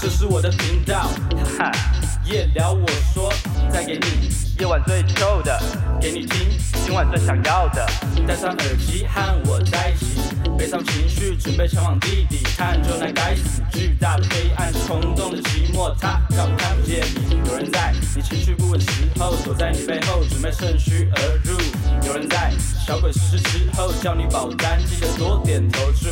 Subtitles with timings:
[0.00, 1.10] 这是我的频道，
[1.58, 1.70] 哈，
[2.24, 3.30] 夜聊我说，
[3.70, 5.60] 再给你夜晚最臭的，
[6.00, 6.48] 给你听，
[6.86, 7.86] 今晚最想要的，
[8.26, 10.06] 戴上耳机和我在一起，
[10.56, 17.38] 背上情绪准备前往地底，探究那该死巨大的黑暗，冲动的寂寞，它让我看不见你。
[17.46, 18.88] 有人在你情绪不稳时
[19.18, 21.58] 候，躲在你背后，准备趁虚而入。
[22.06, 22.50] 有人在
[22.86, 26.08] 小鬼实施之后，叫你保单，记得多点投注。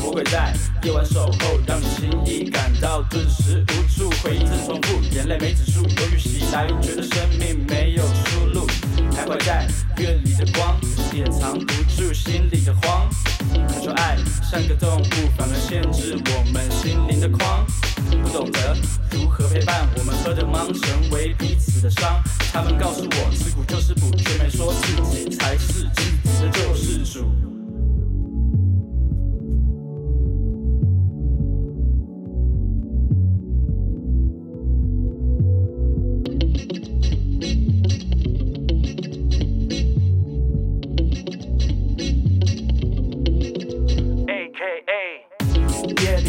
[0.00, 8.66] 魔鬼在夜晚守候，让你轻易感到顿时无助，回忆正重复，眼泪没止住，忧郁袭来，觉得生命没有出路，
[9.10, 9.66] 徘徊在
[9.98, 10.78] 月里的光，
[11.12, 13.08] 掩藏不住心里的慌。
[13.68, 14.16] 渴求爱
[14.50, 17.66] 像个动物，反而限制我们心灵的框。
[18.22, 18.76] 不懂得
[19.10, 22.22] 如何陪伴我们喝着忙，成为彼此的伤。
[22.52, 25.86] 他们告诉我，吃苦就是补，却没说自己才是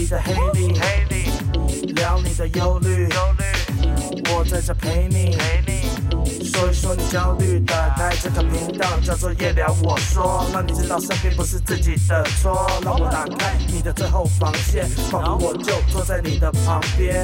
[0.10, 3.08] 的黑里，黑里聊你的忧虑，
[4.34, 7.60] 我在这陪你，陪你，说一说你焦虑。
[7.60, 12.68] 打开这个频道叫做夜聊，我说，让你知道生病不是自己的错。
[12.84, 17.24] 让我打开你的最后防线，仿佛我就坐在你的旁边，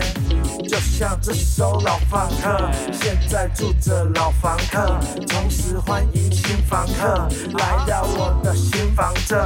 [0.69, 9.43] 就像这首老房客，现在住着老房客，同时欢迎新房客来到我的新房这，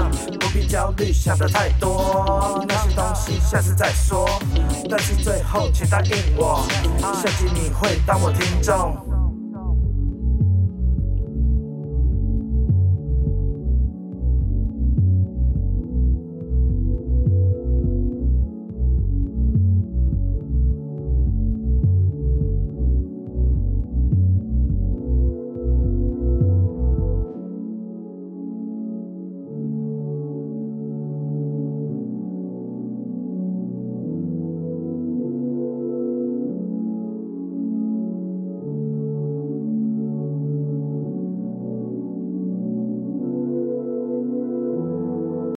[0.50, 4.28] 不必焦虑，想的太多，那些东西下次再说。
[4.90, 6.66] 但是最后，请答应我，
[7.22, 9.19] 下期你会当我听众。